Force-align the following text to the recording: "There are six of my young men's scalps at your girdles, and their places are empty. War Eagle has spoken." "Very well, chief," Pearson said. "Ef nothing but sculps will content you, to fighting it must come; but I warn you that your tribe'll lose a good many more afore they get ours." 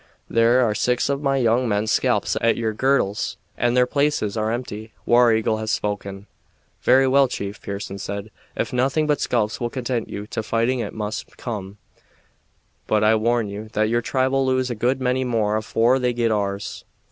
"There 0.27 0.67
are 0.67 0.73
six 0.73 1.09
of 1.09 1.21
my 1.21 1.37
young 1.37 1.69
men's 1.69 1.91
scalps 1.91 2.35
at 2.41 2.57
your 2.57 2.73
girdles, 2.73 3.37
and 3.55 3.77
their 3.77 3.85
places 3.85 4.35
are 4.35 4.51
empty. 4.51 4.93
War 5.05 5.31
Eagle 5.31 5.57
has 5.57 5.69
spoken." 5.69 6.25
"Very 6.81 7.07
well, 7.07 7.27
chief," 7.27 7.61
Pearson 7.61 7.99
said. 7.99 8.31
"Ef 8.57 8.73
nothing 8.73 9.05
but 9.05 9.21
sculps 9.21 9.59
will 9.61 9.69
content 9.69 10.09
you, 10.09 10.25
to 10.25 10.41
fighting 10.41 10.79
it 10.79 10.95
must 10.95 11.37
come; 11.37 11.77
but 12.87 13.03
I 13.03 13.13
warn 13.13 13.47
you 13.47 13.69
that 13.73 13.89
your 13.89 14.01
tribe'll 14.01 14.43
lose 14.43 14.71
a 14.71 14.73
good 14.75 14.99
many 14.99 15.23
more 15.23 15.55
afore 15.55 15.99
they 15.99 16.13
get 16.13 16.31
ours." 16.31 16.83